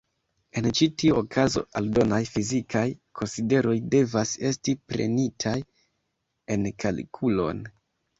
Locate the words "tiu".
1.01-1.17